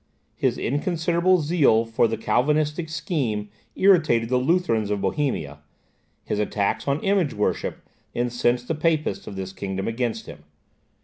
His 0.33 0.57
inconsiderate 0.57 1.41
zeal 1.41 1.85
for 1.85 2.07
the 2.07 2.17
Calvinistic 2.17 2.89
scheme 2.89 3.49
irritated 3.75 4.29
the 4.29 4.37
Lutherans 4.37 4.89
of 4.89 4.99
Bohemia, 4.99 5.59
his 6.23 6.39
attacks 6.39 6.87
on 6.87 6.99
image 7.01 7.35
worship 7.35 7.87
incensed 8.15 8.67
the 8.67 8.73
Papists 8.73 9.27
of 9.27 9.35
this 9.35 9.53
kingdom 9.53 9.87
against 9.87 10.25
him. 10.25 10.43